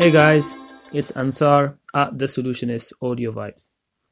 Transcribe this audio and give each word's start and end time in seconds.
Hey 0.00 0.10
guys, 0.10 0.54
it's 0.94 1.10
Ansar 1.10 1.76
at 1.92 2.18
The 2.18 2.24
Solutionist 2.24 2.94
Audio 3.02 3.32
Vibes. 3.32 3.68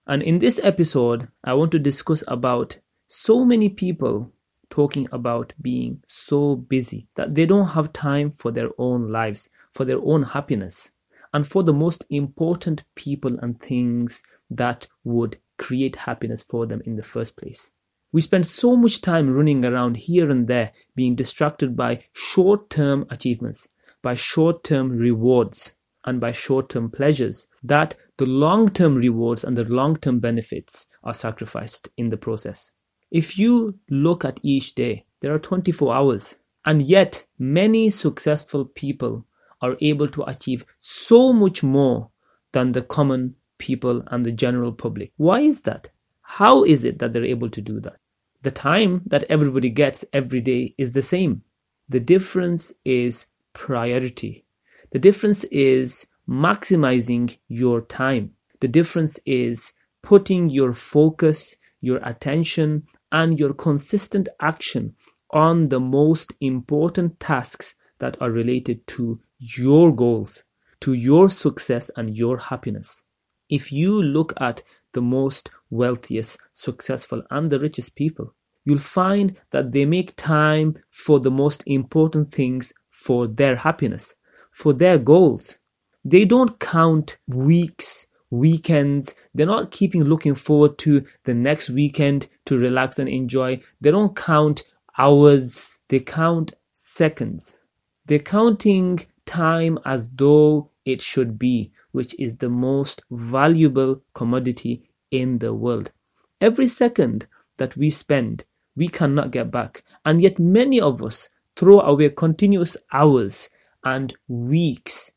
And 0.06 0.22
in 0.22 0.38
this 0.38 0.60
episode, 0.62 1.28
I 1.42 1.54
want 1.54 1.72
to 1.72 1.78
discuss 1.78 2.22
about 2.28 2.76
so 3.06 3.42
many 3.42 3.70
people 3.70 4.30
talking 4.68 5.08
about 5.10 5.54
being 5.62 6.02
so 6.06 6.56
busy 6.56 7.08
that 7.14 7.34
they 7.34 7.46
don't 7.46 7.68
have 7.68 7.94
time 7.94 8.32
for 8.32 8.50
their 8.50 8.68
own 8.76 9.10
lives, 9.10 9.48
for 9.72 9.86
their 9.86 9.98
own 10.02 10.24
happiness, 10.24 10.90
and 11.32 11.46
for 11.46 11.62
the 11.62 11.72
most 11.72 12.04
important 12.10 12.84
people 12.94 13.38
and 13.40 13.58
things 13.58 14.22
that 14.50 14.88
would 15.04 15.38
create 15.56 15.96
happiness 15.96 16.42
for 16.42 16.66
them 16.66 16.82
in 16.84 16.96
the 16.96 17.02
first 17.02 17.34
place. 17.34 17.70
We 18.12 18.20
spend 18.20 18.44
so 18.44 18.76
much 18.76 19.00
time 19.00 19.30
running 19.30 19.64
around 19.64 19.96
here 19.96 20.30
and 20.30 20.48
there, 20.48 20.72
being 20.94 21.14
distracted 21.14 21.78
by 21.78 22.04
short 22.12 22.68
term 22.68 23.06
achievements, 23.08 23.68
by 24.02 24.14
short 24.14 24.62
term 24.62 24.90
rewards, 24.90 25.72
and 26.08 26.20
by 26.20 26.32
short 26.32 26.70
term 26.70 26.90
pleasures, 26.90 27.46
that 27.62 27.94
the 28.16 28.26
long 28.26 28.70
term 28.70 28.96
rewards 28.96 29.44
and 29.44 29.56
the 29.56 29.64
long 29.64 29.96
term 29.96 30.18
benefits 30.18 30.86
are 31.04 31.14
sacrificed 31.14 31.88
in 31.96 32.08
the 32.08 32.16
process. 32.16 32.72
If 33.10 33.38
you 33.38 33.78
look 33.90 34.24
at 34.24 34.40
each 34.42 34.74
day, 34.74 35.06
there 35.20 35.34
are 35.34 35.38
24 35.38 35.94
hours, 35.94 36.38
and 36.64 36.82
yet 36.82 37.26
many 37.38 37.90
successful 37.90 38.64
people 38.64 39.26
are 39.60 39.76
able 39.80 40.08
to 40.08 40.24
achieve 40.24 40.64
so 40.78 41.32
much 41.32 41.62
more 41.62 42.10
than 42.52 42.72
the 42.72 42.82
common 42.82 43.34
people 43.58 44.02
and 44.08 44.24
the 44.24 44.32
general 44.32 44.72
public. 44.72 45.12
Why 45.16 45.40
is 45.40 45.62
that? 45.62 45.90
How 46.22 46.64
is 46.64 46.84
it 46.84 46.98
that 46.98 47.12
they're 47.12 47.24
able 47.24 47.50
to 47.50 47.62
do 47.62 47.80
that? 47.80 47.96
The 48.42 48.50
time 48.50 49.02
that 49.06 49.24
everybody 49.24 49.70
gets 49.70 50.04
every 50.12 50.40
day 50.40 50.74
is 50.78 50.92
the 50.92 51.02
same. 51.02 51.42
The 51.88 52.00
difference 52.00 52.72
is 52.84 53.26
priority. 53.52 54.44
The 54.90 54.98
difference 54.98 55.44
is 55.44 56.06
maximizing 56.28 57.38
your 57.48 57.82
time. 57.82 58.32
The 58.60 58.68
difference 58.68 59.20
is 59.26 59.72
putting 60.02 60.48
your 60.48 60.72
focus, 60.72 61.56
your 61.80 61.98
attention, 62.02 62.84
and 63.12 63.38
your 63.38 63.52
consistent 63.52 64.28
action 64.40 64.94
on 65.30 65.68
the 65.68 65.80
most 65.80 66.32
important 66.40 67.20
tasks 67.20 67.74
that 67.98 68.16
are 68.20 68.30
related 68.30 68.86
to 68.86 69.20
your 69.38 69.94
goals, 69.94 70.44
to 70.80 70.94
your 70.94 71.28
success 71.28 71.90
and 71.96 72.16
your 72.16 72.38
happiness. 72.38 73.04
If 73.48 73.72
you 73.72 74.02
look 74.02 74.32
at 74.40 74.62
the 74.92 75.02
most 75.02 75.50
wealthiest, 75.70 76.38
successful, 76.52 77.22
and 77.30 77.50
the 77.50 77.60
richest 77.60 77.94
people, 77.94 78.34
you'll 78.64 78.78
find 78.78 79.36
that 79.50 79.72
they 79.72 79.84
make 79.84 80.16
time 80.16 80.74
for 80.90 81.20
the 81.20 81.30
most 81.30 81.62
important 81.66 82.32
things 82.32 82.72
for 82.90 83.26
their 83.26 83.56
happiness, 83.56 84.14
for 84.58 84.72
their 84.72 84.98
goals. 84.98 85.58
They 86.04 86.24
don't 86.24 86.58
count 86.58 87.18
weeks, 87.28 88.08
weekends. 88.28 89.14
They're 89.32 89.46
not 89.46 89.70
keeping 89.70 90.02
looking 90.02 90.34
forward 90.34 90.78
to 90.78 91.04
the 91.22 91.32
next 91.32 91.70
weekend 91.70 92.26
to 92.46 92.58
relax 92.58 92.98
and 92.98 93.08
enjoy. 93.08 93.60
They 93.80 93.92
don't 93.92 94.16
count 94.16 94.64
hours, 94.98 95.80
they 95.88 96.00
count 96.00 96.54
seconds. 96.74 97.62
They're 98.06 98.18
counting 98.18 99.06
time 99.26 99.78
as 99.84 100.10
though 100.10 100.70
it 100.84 101.02
should 101.02 101.38
be, 101.38 101.70
which 101.92 102.18
is 102.18 102.38
the 102.38 102.48
most 102.48 103.02
valuable 103.12 104.02
commodity 104.12 104.90
in 105.12 105.38
the 105.38 105.54
world. 105.54 105.92
Every 106.40 106.66
second 106.66 107.28
that 107.58 107.76
we 107.76 107.90
spend, 107.90 108.44
we 108.74 108.88
cannot 108.88 109.30
get 109.30 109.52
back. 109.52 109.82
And 110.04 110.20
yet, 110.20 110.40
many 110.40 110.80
of 110.80 111.00
us 111.00 111.28
throw 111.54 111.78
away 111.78 112.10
continuous 112.10 112.76
hours 112.92 113.50
and 113.84 114.14
weeks 114.26 115.12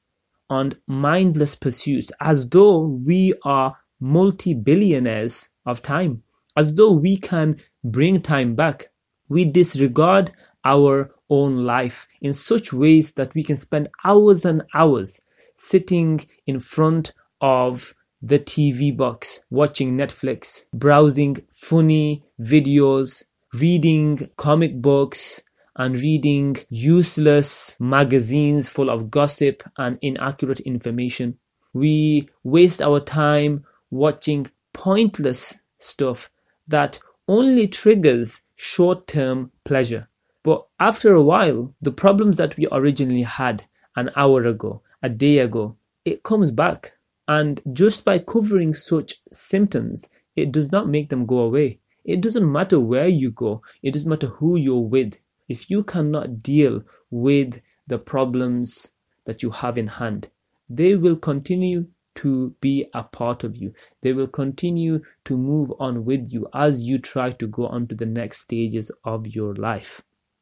on 0.50 0.74
mindless 0.88 1.56
pursuits 1.56 2.12
as 2.20 2.50
though 2.50 2.80
we 2.80 3.34
are 3.44 3.78
multi 4.00 4.54
billionaires 4.54 5.50
of 5.66 5.82
time, 5.82 6.24
as 6.58 6.76
though 6.76 6.92
we 6.92 7.18
can 7.18 7.58
bring 7.84 8.22
time 8.22 8.56
back. 8.56 8.88
We 9.30 9.46
disregard 9.46 10.32
our 10.66 11.12
own 11.30 11.64
life 11.66 12.08
in 12.20 12.34
such 12.34 12.74
ways 12.74 13.14
that 13.14 13.34
we 13.34 13.44
can 13.44 13.56
spend 13.56 13.90
hours 14.04 14.44
and 14.44 14.64
hours 14.74 15.22
sitting 15.56 16.26
in 16.46 16.60
front 16.60 17.14
of 17.40 17.94
the 18.22 18.40
TV 18.40 18.96
box, 18.96 19.40
watching 19.50 19.98
Netflix, 19.98 20.66
browsing 20.74 21.38
funny 21.54 22.24
videos, 22.40 23.24
reading 23.54 24.30
comic 24.38 24.82
books, 24.82 25.42
and 25.82 26.00
reading 26.00 26.56
useless 26.70 27.76
magazines 27.80 28.70
full 28.70 28.88
of 28.88 29.10
gossip 29.10 29.64
and 29.78 29.98
inaccurate 30.04 30.60
information. 30.60 31.40
We 31.74 32.30
waste 32.44 32.84
our 32.84 33.00
time 33.00 33.66
watching 33.90 34.52
pointless 34.74 35.58
stuff 35.80 36.30
that 36.68 37.00
only 37.28 37.68
triggers 37.68 38.42
short 38.56 39.08
term 39.08 39.52
pleasure. 39.64 40.08
But 40.44 40.68
after 40.80 41.14
a 41.16 41.24
while, 41.24 41.74
the 41.82 41.92
problems 41.92 42.38
that 42.38 42.58
we 42.58 42.68
originally 42.72 43.24
had 43.24 43.64
an 43.96 44.12
hour 44.16 44.46
ago, 44.46 44.84
a 45.02 45.10
day 45.10 45.40
ago, 45.40 45.78
it 46.06 46.22
comes 46.22 46.52
back. 46.52 47.00
And 47.28 47.60
just 47.74 48.06
by 48.06 48.20
covering 48.20 48.76
such 48.76 49.16
symptoms, 49.32 50.08
it 50.36 50.52
does 50.52 50.72
not 50.72 50.88
make 50.88 51.10
them 51.10 51.26
go 51.26 51.40
away. 51.40 51.80
It 52.06 52.22
doesn't 52.22 52.52
matter 52.52 52.80
where 52.80 53.08
you 53.08 53.32
go, 53.32 53.64
it 53.82 53.94
doesn't 53.94 54.10
matter 54.10 54.28
who 54.28 54.58
you're 54.58 54.78
with. 54.78 55.18
If 55.52 55.70
you 55.70 55.84
cannot 55.84 56.40
deal 56.40 56.86
with 57.10 57.62
the 57.86 58.00
problems 58.00 58.92
that 59.26 59.44
you 59.44 59.50
have 59.50 59.78
in 59.78 59.88
hand, 59.88 60.30
they 60.70 60.96
will 60.96 61.18
continue 61.18 61.88
to 62.16 62.56
be 62.62 62.86
a 62.94 63.04
part 63.04 63.44
of 63.44 63.58
you. 63.58 63.74
They 64.00 64.14
will 64.14 64.30
continue 64.30 65.02
to 65.26 65.38
move 65.38 65.74
on 65.78 66.06
with 66.06 66.32
you 66.32 66.48
as 66.54 66.84
you 66.84 67.00
try 67.00 67.34
to 67.34 67.48
go 67.48 67.68
on 67.68 67.88
to 67.88 67.96
the 67.96 68.06
next 68.06 68.44
stages 68.44 68.92
of 69.04 69.28
your 69.28 69.54
life. 69.54 70.02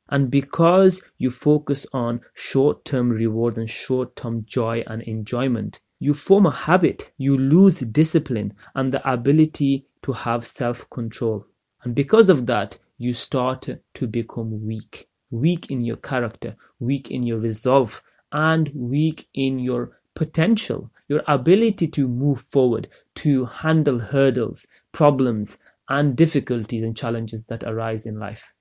And 0.09 0.29
because 0.29 1.01
you 1.17 1.31
focus 1.31 1.87
on 1.91 2.21
short 2.35 2.85
term 2.85 3.09
rewards 3.09 3.57
and 3.57 3.67
short 3.67 4.15
term 4.15 4.45
joy 4.45 4.83
and 4.85 5.01
enjoyment, 5.01 5.79
you 5.97 6.13
form 6.13 6.45
a 6.45 6.51
habit, 6.51 7.13
you 7.17 7.35
lose 7.35 7.79
discipline 7.79 8.53
and 8.75 8.93
the 8.93 9.11
ability 9.11 9.87
to 10.03 10.11
have 10.11 10.45
self 10.45 10.87
control. 10.91 11.47
And 11.83 11.95
because 11.95 12.29
of 12.29 12.45
that, 12.45 12.77
you 12.99 13.13
start 13.13 13.67
to 13.95 14.07
become 14.07 14.67
weak. 14.67 15.07
Weak 15.31 15.71
in 15.71 15.83
your 15.83 15.95
character, 15.95 16.55
weak 16.79 17.09
in 17.09 17.23
your 17.23 17.39
resolve, 17.39 18.01
and 18.31 18.69
weak 18.75 19.27
in 19.33 19.57
your 19.57 19.97
potential, 20.15 20.91
your 21.07 21.23
ability 21.27 21.87
to 21.87 22.07
move 22.07 22.41
forward, 22.41 22.87
to 23.15 23.45
handle 23.45 23.99
hurdles, 23.99 24.67
problems, 24.91 25.57
and 25.87 26.15
difficulties 26.15 26.83
and 26.83 26.95
challenges 26.95 27.45
that 27.45 27.63
arise 27.63 28.05
in 28.05 28.19
life. 28.19 28.53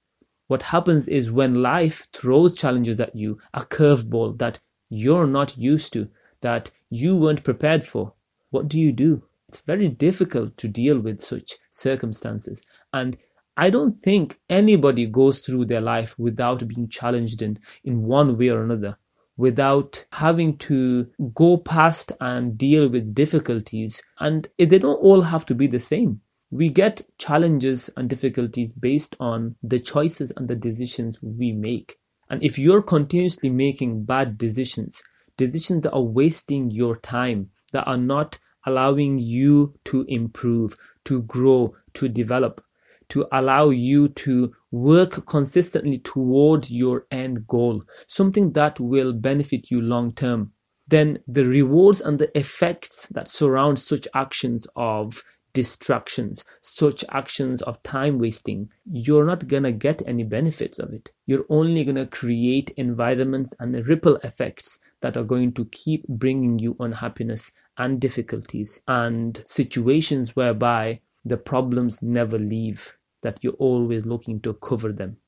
What 0.47 0.63
happens 0.63 1.09
is 1.09 1.31
when 1.31 1.63
life 1.63 2.07
throws 2.15 2.55
challenges 2.55 3.01
at 3.01 3.15
you, 3.15 3.39
a 3.53 3.61
curveball 3.61 4.39
that 4.39 4.61
you're 4.89 5.27
not 5.27 5.59
used 5.59 5.93
to, 5.93 6.09
that 6.41 6.71
you 6.89 7.17
weren't 7.17 7.45
prepared 7.45 7.85
for, 7.85 8.15
what 8.51 8.69
do 8.69 8.79
you 8.79 8.93
do? 8.93 9.25
It's 9.49 9.61
very 9.61 9.89
difficult 9.89 10.57
to 10.59 10.69
deal 10.69 10.99
with 10.99 11.21
such 11.21 11.53
circumstances. 11.71 12.65
And 12.93 13.17
I 13.61 13.71
don't 13.71 14.01
think 14.01 14.39
anybody 14.49 15.05
goes 15.05 15.41
through 15.41 15.65
their 15.65 15.81
life 15.81 16.17
without 16.17 16.69
being 16.69 16.89
challenged 16.89 17.43
in, 17.43 17.59
in 17.83 18.05
one 18.05 18.39
way 18.39 18.51
or 18.51 18.63
another, 18.63 18.99
without 19.37 20.07
having 20.13 20.57
to 20.59 21.09
go 21.35 21.57
past 21.57 22.13
and 22.21 22.57
deal 22.57 22.89
with 22.89 23.17
difficulties. 23.17 24.01
And 24.21 24.47
they 24.57 24.79
don't 24.79 25.03
all 25.03 25.23
have 25.23 25.45
to 25.47 25.57
be 25.57 25.67
the 25.67 25.81
same. 25.81 26.21
We 26.53 26.69
get 26.69 27.03
challenges 27.19 27.91
and 27.97 28.09
difficulties 28.09 28.73
based 28.73 29.17
on 29.19 29.57
the 29.61 29.81
choices 29.81 30.33
and 30.37 30.47
the 30.47 30.55
decisions 30.55 31.19
we 31.21 31.51
make. 31.51 31.97
And 32.31 32.41
if 32.41 32.61
you're 32.61 32.81
continuously 32.81 33.51
making 33.51 34.05
bad 34.05 34.39
decisions, 34.39 35.03
decisions 35.37 35.83
that 35.83 35.93
are 35.93 36.01
wasting 36.01 36.71
your 36.71 36.97
time, 36.97 37.51
that 37.73 37.89
are 37.89 37.99
not 37.99 38.39
allowing 38.65 39.19
you 39.19 39.75
to 39.87 40.05
improve, 40.09 40.77
to 41.07 41.23
grow, 41.23 41.75
to 41.95 42.09
develop, 42.09 42.61
to 43.11 43.27
allow 43.33 43.71
you 43.71 44.09
to 44.09 44.53
work 44.71 45.27
consistently 45.27 45.99
toward 45.99 46.71
your 46.71 47.07
end 47.11 47.47
goal, 47.47 47.83
something 48.07 48.53
that 48.53 48.79
will 48.79 49.13
benefit 49.13 49.71
you 49.71 49.81
long 49.81 50.13
term, 50.13 50.53
then 50.87 51.19
the 51.27 51.45
rewards 51.45 52.01
and 52.01 52.19
the 52.19 52.37
effects 52.37 53.07
that 53.07 53.29
surround 53.29 53.79
such 53.79 54.07
actions 54.15 54.67
of 54.77 55.23
distractions, 55.53 56.45
such 56.63 57.05
actions 57.11 57.63
of 57.63 57.83
time 57.83 58.19
wasting, 58.19 58.71
you're 58.91 59.25
not 59.25 59.49
gonna 59.49 59.73
get 59.73 60.03
any 60.07 60.23
benefits 60.23 60.79
of 60.79 60.93
it. 60.93 61.11
You're 61.27 61.45
only 61.49 61.85
gonna 61.85 62.07
create 62.07 62.71
environments 62.77 63.55
and 63.59 63.75
ripple 63.87 64.17
effects 64.17 64.79
that 65.01 65.17
are 65.17 65.25
going 65.25 65.53
to 65.55 65.65
keep 65.67 66.07
bringing 66.07 66.59
you 66.59 66.77
unhappiness 66.79 67.53
and 67.77 68.01
difficulties 68.01 68.81
and 68.87 69.43
situations 69.47 70.37
whereby 70.37 71.01
the 71.29 71.37
problems 71.37 72.03
never 72.03 72.39
leave, 72.39 72.99
that 73.23 73.39
you're 73.43 73.53
always 73.55 74.07
looking 74.07 74.41
to 74.41 74.55
cover 74.55 74.93
them. 74.93 75.19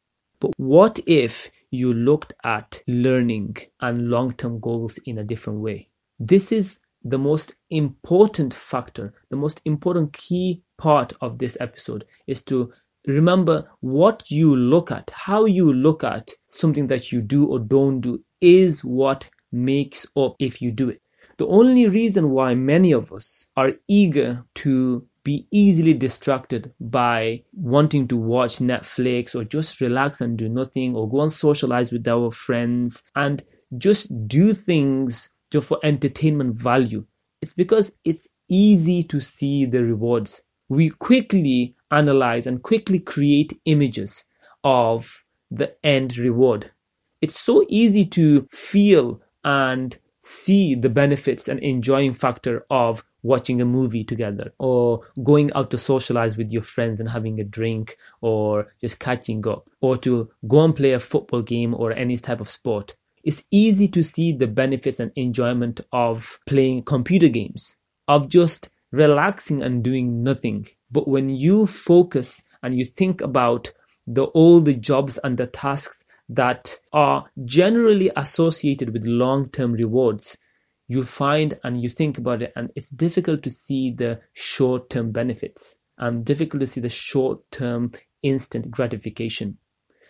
But 0.41 0.53
what 0.57 0.99
if 1.07 1.51
you 1.71 1.93
looked 1.93 2.33
at 2.45 2.83
learning 2.87 3.57
and 3.81 4.09
long 4.09 4.33
term 4.35 4.59
goals 4.61 4.99
in 5.05 5.19
a 5.19 5.25
different 5.25 5.61
way? 5.61 5.91
this 6.21 6.53
is 6.53 6.81
the 7.03 7.19
most 7.19 7.55
important 7.71 8.53
factor, 8.53 9.15
the 9.31 9.37
most 9.37 9.63
important 9.65 10.13
key 10.13 10.63
part 10.77 11.15
of 11.23 11.39
this 11.39 11.57
episode 11.59 12.05
is 12.27 12.43
to 12.43 12.73
remember 13.07 13.67
what 13.81 14.31
you 14.31 14.55
look 14.55 14.93
at, 14.93 15.11
how 15.11 15.47
you 15.47 15.73
look 15.73 16.05
at 16.05 16.31
something 16.49 16.87
that 16.89 17.11
you 17.11 17.23
do 17.23 17.47
or 17.47 17.59
don't 17.59 18.03
do 18.03 18.23
is 18.43 18.85
what 18.85 19.31
makes 19.51 20.07
up 20.15 20.37
if 20.39 20.61
you 20.61 20.71
do 20.71 20.91
it. 20.91 21.01
The 21.39 21.47
only 21.47 21.89
reason 21.89 22.31
why 22.31 22.55
many 22.55 22.93
of 22.93 23.15
us 23.15 23.49
are 23.57 23.73
eager 23.89 24.45
to 24.57 25.07
be 25.23 25.47
easily 25.51 25.95
distracted 25.95 26.73
by 26.81 27.43
wanting 27.53 28.09
to 28.09 28.17
watch 28.17 28.59
Netflix 28.59 29.35
or 29.35 29.45
just 29.45 29.81
relax 29.81 30.21
and 30.21 30.39
do 30.39 30.49
nothing 30.49 30.97
or 30.97 31.09
go 31.09 31.21
and 31.21 31.33
socialize 31.33 31.93
with 31.93 32.07
our 32.09 32.31
friends 32.31 33.03
and 33.15 33.45
just 33.77 34.29
do 34.29 34.53
things 34.53 35.31
just 35.51 35.69
for 35.69 35.79
entertainment 35.83 36.57
value. 36.57 37.05
It's 37.43 37.53
because 37.53 37.93
it's 38.05 38.29
easy 38.49 39.03
to 39.05 39.21
see 39.21 39.67
the 39.67 39.85
rewards. 39.85 40.43
We 40.69 40.91
quickly 40.91 41.77
analyze 41.91 42.47
and 42.47 42.63
quickly 42.63 43.01
create 43.01 43.61
images 43.65 44.25
of 44.63 45.25
the 45.51 45.75
end 45.85 46.17
reward. 46.17 46.71
It's 47.21 47.39
so 47.39 47.65
easy 47.69 48.07
to 48.07 48.47
feel 48.51 49.21
and 49.45 49.99
see 50.21 50.75
the 50.75 50.89
benefits 50.89 51.49
and 51.49 51.59
enjoying 51.61 52.13
factor 52.13 52.65
of 52.71 53.03
watching 53.23 53.61
a 53.61 53.65
movie 53.65 54.05
together 54.05 54.53
or 54.59 55.01
going 55.23 55.53
out 55.55 55.71
to 55.71 55.79
socialize 55.79 56.37
with 56.37 56.51
your 56.51 56.63
friends 56.63 57.01
and 57.01 57.11
having 57.11 57.41
a 57.41 57.45
drink 57.45 57.97
or 58.21 58.73
just 58.81 58.99
catching 58.99 59.47
up 59.47 59.69
or 59.81 59.97
to 59.97 60.31
go 60.47 60.65
and 60.65 60.77
play 60.77 60.93
a 60.93 61.01
football 61.01 61.43
game 61.43 61.75
or 61.75 61.93
any 61.93 62.17
type 62.17 62.41
of 62.41 62.51
sport. 62.51 62.95
It's 63.23 63.43
easy 63.51 63.89
to 63.89 64.03
see 64.03 64.33
the 64.33 64.47
benefits 64.47 65.01
and 65.01 65.13
enjoyment 65.15 65.81
of 65.93 66.39
playing 66.47 66.85
computer 66.85 67.29
games, 67.29 67.77
of 68.09 68.29
just 68.29 68.71
relaxing 68.93 69.63
and 69.63 69.83
doing 69.83 70.23
nothing. 70.23 70.69
But 70.91 71.07
when 71.07 71.29
you 71.29 71.67
focus 71.67 72.45
and 72.63 72.79
you 72.79 72.85
think 72.85 73.21
about 73.21 73.73
the 74.07 74.25
all 74.25 74.61
the 74.61 74.75
jobs 74.75 75.19
and 75.19 75.37
the 75.37 75.47
tasks 75.47 76.05
that 76.31 76.79
are 76.93 77.27
generally 77.45 78.11
associated 78.17 78.93
with 78.93 79.05
long-term 79.05 79.73
rewards 79.73 80.39
you 80.87 81.03
find 81.03 81.59
and 81.63 81.83
you 81.83 81.89
think 81.89 82.19
about 82.19 82.43
it 82.43 82.53
and 82.57 82.71
it's 82.75 82.91
difficult 82.91 83.43
to 83.43 83.51
see 83.51 83.91
the 83.91 84.21
short-term 84.33 85.11
benefits 85.13 85.77
and 85.99 86.25
difficult 86.25 86.61
to 86.61 86.67
see 86.67 86.81
the 86.81 86.89
short-term 86.89 87.91
instant 88.23 88.71
gratification 88.71 89.59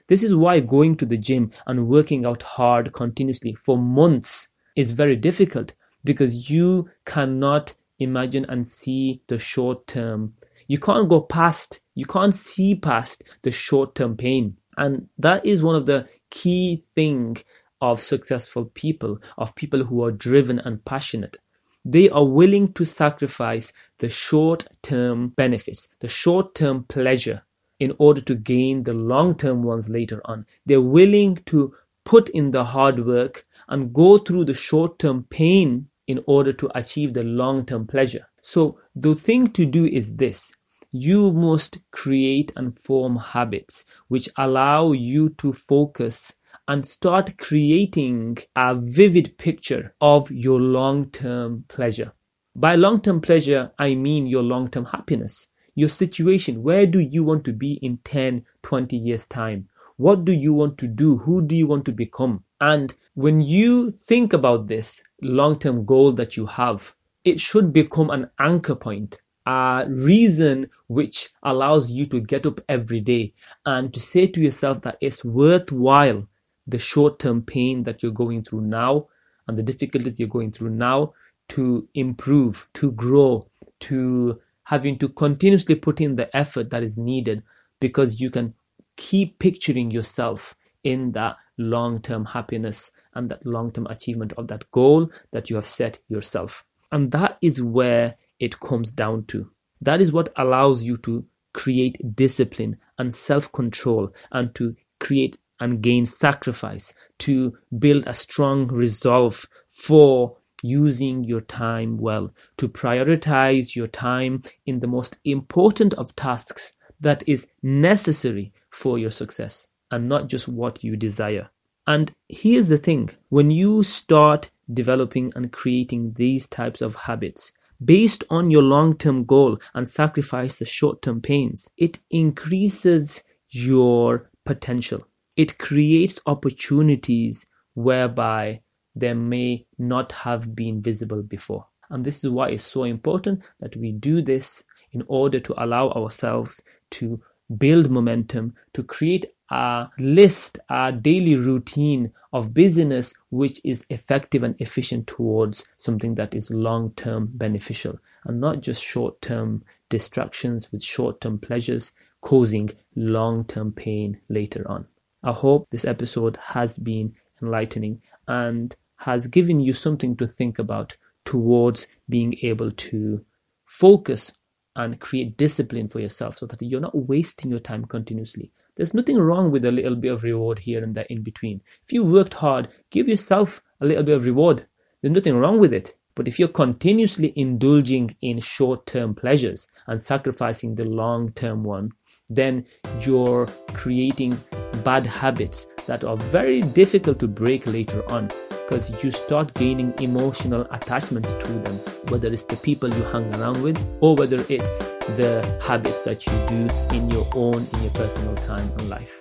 this 0.08 0.22
is 0.22 0.34
why 0.34 0.61
going 0.61 0.96
to 0.96 1.06
the 1.06 1.19
gym 1.19 1.50
and 1.67 1.88
working 1.88 2.26
out 2.26 2.43
hard 2.43 2.93
continuously 2.93 3.55
for 3.55 3.78
months 3.78 4.49
is 4.76 4.90
very 4.90 5.17
difficult 5.17 5.72
because 6.05 6.50
you 6.50 6.88
cannot 7.06 7.75
imagine 7.99 8.44
and 8.49 8.67
see 8.67 9.22
the 9.28 9.38
short 9.38 9.87
term 9.87 10.34
you 10.70 10.78
can't 10.78 11.08
go 11.08 11.20
past, 11.20 11.81
you 11.96 12.06
can't 12.06 12.32
see 12.32 12.76
past 12.76 13.25
the 13.43 13.50
short 13.50 13.96
term 13.96 14.17
pain. 14.17 14.56
And 14.81 15.09
that 15.19 15.44
is 15.44 15.62
one 15.62 15.77
of 15.77 15.85
the 15.85 16.09
key 16.31 16.85
thing 16.94 17.37
of 17.82 18.00
successful 18.00 18.65
people, 18.65 19.21
of 19.37 19.55
people 19.55 19.85
who 19.85 20.03
are 20.03 20.11
driven 20.11 20.59
and 20.59 20.82
passionate. 20.85 21.37
They 21.85 22.09
are 22.09 22.25
willing 22.25 22.73
to 22.73 22.87
sacrifice 22.87 23.75
the 23.99 24.09
short 24.09 24.67
term 24.82 25.29
benefits, 25.29 25.87
the 26.00 26.09
short 26.09 26.55
term 26.55 26.85
pleasure 26.85 27.43
in 27.79 27.94
order 27.99 28.23
to 28.23 28.35
gain 28.35 28.85
the 28.85 28.94
long 28.94 29.35
term 29.35 29.62
ones 29.62 29.91
later 29.91 30.23
on. 30.25 30.47
They're 30.65 30.81
willing 30.81 31.37
to 31.47 31.75
put 32.06 32.31
in 32.31 32.50
the 32.50 32.65
hard 32.65 33.05
work 33.05 33.44
and 33.69 33.93
go 33.93 34.17
through 34.17 34.47
the 34.47 34.55
short 34.55 34.99
term 34.99 35.25
pain 35.29 35.88
in 36.06 36.25
order 36.27 36.55
to 36.55 36.71
achieve 36.75 37.12
the 37.12 37.25
long 37.25 37.67
term 37.67 37.87
pleasure. 37.87 38.27
So 38.41 38.79
the 38.94 39.15
thing 39.15 39.49
to 39.53 39.67
do 39.67 39.85
is 39.85 40.17
this 40.17 40.55
you 40.93 41.33
must 41.33 41.79
create 41.91 42.53
and 42.57 42.77
form 42.77 43.17
habits 43.17 43.85
which 44.09 44.29
allow 44.37 44.93
you 44.93 45.29
to 45.29 45.53
focus 45.53 46.35
and 46.67 46.87
start 46.87 47.37
creating 47.37 48.39
a 48.57 48.75
vivid 48.75 49.37
picture 49.39 49.95
of 50.01 50.31
your 50.31 50.61
long 50.61 51.11
term 51.11 51.65
pleasure. 51.69 52.13
By 52.55 52.75
long 52.75 53.01
term 53.01 53.21
pleasure, 53.21 53.73
I 53.79 53.95
mean 53.95 54.27
your 54.27 54.43
long 54.43 54.69
term 54.69 54.87
happiness, 54.87 55.49
your 55.75 55.89
situation. 55.89 56.63
Where 56.63 56.87
do 56.87 56.99
you 56.99 57.25
want 57.25 57.45
to 57.45 57.53
be 57.53 57.75
in 57.75 57.99
10, 57.99 58.45
20 58.63 58.97
years' 58.97 59.27
time? 59.27 59.69
What 59.97 60.25
do 60.25 60.33
you 60.33 60.55
want 60.55 60.79
to 60.79 60.89
do? 60.89 61.19
Who 61.19 61.43
do 61.43 61.55
you 61.55 61.67
want 61.67 61.85
to 61.85 61.93
become? 61.93 62.45
And 62.61 62.95
when 63.15 63.41
you 63.41 63.91
think 63.91 64.33
about 64.33 64.67
this 64.67 65.03
long 65.23 65.59
term 65.59 65.85
goal 65.85 66.13
that 66.13 66.37
you 66.37 66.47
have, 66.47 66.95
it 67.25 67.39
should 67.39 67.73
become 67.73 68.11
an 68.11 68.31
anchor 68.39 68.75
point 68.75 69.21
a 69.47 69.87
reason 69.89 70.69
which 70.87 71.31
allows 71.43 71.91
you 71.91 72.07
to 72.07 72.21
get 72.21 72.47
up 72.47 72.61
every 72.69 73.01
day 73.01 73.33
and 73.65 73.93
to 73.95 74.01
say 74.01 74.27
to 74.27 74.41
yourself 74.41 74.83
that 74.83 74.99
it's 75.01 75.25
worthwhile 75.25 76.29
the 76.67 76.79
short 76.79 77.19
term 77.19 77.43
pain 77.43 77.83
that 77.85 78.03
you're 78.03 78.13
going 78.13 78.45
through 78.45 78.61
now 78.61 79.07
and 79.49 79.59
the 79.59 79.63
difficulties 79.63 80.21
you're 80.21 80.29
going 80.29 80.53
through 80.53 80.71
now 80.71 81.13
to 81.49 81.89
improve, 81.95 82.69
to 82.75 82.93
grow, 82.93 83.49
to 83.81 84.41
having 84.65 84.97
to 84.99 85.09
continuously 85.09 85.75
put 85.75 86.01
in 86.01 86.15
the 86.15 86.35
effort 86.37 86.71
that 86.71 86.83
is 86.83 86.97
needed 86.97 87.43
because 87.81 88.21
you 88.21 88.31
can 88.31 88.55
keep 88.97 89.39
picturing 89.39 89.91
yourself 89.91 90.55
in 90.85 91.13
that 91.13 91.37
long 91.59 92.01
term 92.01 92.25
happiness 92.27 92.93
and 93.15 93.29
that 93.31 93.45
long 93.45 93.73
term 93.73 93.87
achievement 93.89 94.33
of 94.35 94.47
that 94.49 94.71
goal 94.71 95.11
that 95.33 95.51
you 95.51 95.57
have 95.57 95.67
set 95.67 95.99
yourself. 96.09 96.65
And 96.93 97.11
that 97.13 97.39
is 97.43 97.63
where 97.63 98.17
it 98.41 98.59
comes 98.59 98.91
down 98.91 99.27
to. 99.27 99.51
That 99.81 100.01
is 100.01 100.13
what 100.13 100.33
allows 100.37 100.83
you 100.83 100.97
to 100.99 101.25
create 101.53 102.17
discipline 102.17 102.77
and 102.99 103.15
self 103.15 103.53
control 103.53 104.13
and 104.33 104.55
to 104.57 104.75
create 104.99 105.39
and 105.61 105.83
gain 105.83 106.07
sacrifice, 106.07 106.95
to 107.19 107.57
build 107.79 108.07
a 108.07 108.15
strong 108.15 108.67
resolve 108.69 109.47
for 109.69 110.39
using 110.63 111.25
your 111.25 111.41
time 111.41 111.99
well, 111.99 112.33
to 112.57 112.69
prioritize 112.69 113.77
your 113.77 113.87
time 113.87 114.43
in 114.67 114.79
the 114.79 114.87
most 114.87 115.17
important 115.25 115.95
of 115.95 116.17
tasks 116.17 116.75
that 116.99 117.23
is 117.27 117.49
necessary 117.63 118.53
for 118.71 118.99
your 118.99 119.11
success 119.11 119.69
and 119.91 120.09
not 120.09 120.29
just 120.29 120.49
what 120.49 120.85
you 120.85 120.97
desire. 120.97 121.51
And 121.87 122.13
here's 122.29 122.69
the 122.69 122.77
thing 122.79 123.11
when 123.31 123.51
you 123.51 123.82
start 123.82 124.51
developing 124.73 125.32
and 125.35 125.51
creating 125.51 126.13
these 126.15 126.47
types 126.47 126.81
of 126.81 126.94
habits, 126.94 127.53
based 127.82 128.25
on 128.31 128.51
your 128.51 128.63
long 128.63 128.96
term 128.96 129.25
goal 129.25 129.58
and 129.75 129.89
sacrifice 129.89 130.58
the 130.58 130.65
short 130.65 131.03
term 131.03 131.20
pains. 131.20 131.70
It 131.77 131.99
increases 132.10 133.22
your 133.49 134.31
potential. 134.44 135.06
It 135.37 135.58
creates 135.58 136.20
opportunities 136.27 137.46
whereby 137.75 138.63
there 138.94 139.15
may 139.15 139.67
not 139.79 140.13
have 140.13 140.55
been 140.55 140.82
visible 140.82 141.22
before. 141.22 141.67
And 141.89 142.05
this 142.05 142.25
is 142.25 142.31
why 142.31 142.51
it's 142.51 142.65
so 142.65 142.84
important 142.84 143.43
that 143.58 143.77
we 143.77 143.93
do 143.93 144.22
this 144.22 144.65
in 144.93 145.03
order 145.06 145.41
to 145.41 145.63
allow 145.63 145.91
ourselves 145.91 146.63
to 146.93 147.20
build 147.56 147.91
momentum, 147.91 148.55
to 148.75 148.82
create 148.82 149.27
a 149.51 149.89
list, 149.99 150.59
a 150.69 150.93
daily 150.93 151.37
routine 151.37 152.13
of 152.33 152.55
business 152.55 153.13
which 153.31 153.61
is 153.65 153.85
effective 153.91 154.43
and 154.43 154.55
efficient 154.61 155.07
towards 155.07 155.65
something 155.79 156.15
that 156.15 156.35
is 156.35 156.51
long 156.51 156.93
term 156.93 157.29
beneficial 157.35 157.99
and 158.25 158.41
not 158.41 158.61
just 158.61 158.83
short 158.83 159.21
term 159.21 159.65
distractions 159.89 160.71
with 160.71 160.83
short 160.83 161.21
term 161.21 161.39
pleasures 161.39 161.93
causing 162.21 162.71
long 162.95 163.45
term 163.45 163.73
pain 163.73 164.21
later 164.29 164.65
on. 164.69 164.87
I 165.23 165.33
hope 165.33 165.69
this 165.71 165.85
episode 165.85 166.37
has 166.37 166.79
been 166.79 167.15
enlightening 167.43 168.03
and 168.29 168.75
has 168.99 169.27
given 169.27 169.61
you 169.61 169.73
something 169.73 170.17
to 170.17 170.27
think 170.27 170.59
about 170.59 170.97
towards 171.25 171.87
being 172.09 172.35
able 172.43 172.71
to 172.71 173.25
focus 173.65 174.33
and 174.77 175.01
create 175.01 175.37
discipline 175.37 175.89
for 175.89 176.01
yourself 176.01 176.39
so 176.39 176.47
that 176.47 176.63
you're 176.63 176.81
not 176.81 176.97
wasting 176.97 177.51
your 177.51 177.61
time 177.61 177.85
continuously 177.85 178.53
there's 178.81 178.94
nothing 178.94 179.19
wrong 179.19 179.51
with 179.51 179.67
a 179.67 179.70
little 179.70 179.94
bit 179.94 180.10
of 180.10 180.25
reward 180.25 180.60
here 180.60 180.82
and 180.82 180.94
there 180.94 181.05
in 181.10 181.22
between. 181.22 181.60
If 181.84 181.93
you 181.93 182.03
worked 182.03 182.32
hard, 182.32 182.69
give 182.89 183.08
yourself 183.08 183.60
a 183.79 183.84
little 183.84 184.03
bit 184.03 184.17
of 184.17 184.25
reward. 184.25 184.67
There's 185.03 185.13
nothing 185.13 185.37
wrong 185.37 185.60
with 185.60 185.75
it. 185.75 185.96
But 186.15 186.27
if 186.27 186.39
you're 186.39 186.49
continuously 186.49 187.34
indulging 187.37 188.17
in 188.22 188.41
short 188.41 188.87
term 188.87 189.15
pleasures 189.15 189.69
and 189.87 190.01
sacrificing 190.01 190.77
the 190.77 190.87
long 190.87 191.32
term 191.32 191.63
one, 191.63 191.91
then 192.31 192.65
you're 193.01 193.49
creating 193.75 194.39
bad 194.84 195.05
habits 195.06 195.67
that 195.87 196.05
are 196.05 196.17
very 196.17 196.60
difficult 196.60 197.19
to 197.20 197.29
break 197.29 197.67
later 197.67 198.03
on 198.10 198.29
because 198.70 199.03
you 199.03 199.10
start 199.10 199.53
gaining 199.55 199.93
emotional 200.01 200.67
attachments 200.70 201.32
to 201.34 201.49
them, 201.49 201.75
whether 202.10 202.32
it's 202.32 202.44
the 202.44 202.56
people 202.65 202.89
you 202.89 203.03
hang 203.05 203.34
around 203.37 203.63
with 203.63 203.79
or 204.01 204.15
whether 204.15 204.44
it's 204.49 204.79
the 205.17 205.60
habits 205.63 206.05
that 206.05 206.25
you 206.27 206.32
do 206.49 206.96
in 206.96 207.10
your 207.10 207.27
own, 207.34 207.56
in 207.75 207.82
your 207.82 207.93
personal 207.93 208.34
time 208.37 208.69
and 208.79 208.89
life. 208.89 209.19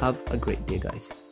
Have 0.00 0.20
a 0.30 0.36
great 0.36 0.64
day, 0.66 0.78
guys. 0.78 1.31